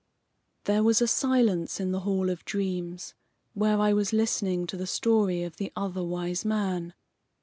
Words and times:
III 0.01 0.57
There 0.73 0.83
was 0.83 0.99
a 0.99 1.07
silence 1.07 1.79
in 1.79 1.91
the 1.91 1.99
Hall 1.99 2.31
of 2.31 2.43
Dreams, 2.43 3.13
where 3.53 3.77
I 3.77 3.93
was 3.93 4.11
listening 4.13 4.65
to 4.65 4.75
the 4.75 4.87
story 4.87 5.43
of 5.43 5.57
the 5.57 5.71
Other 5.75 6.03
Wise 6.03 6.43
Man. 6.43 6.95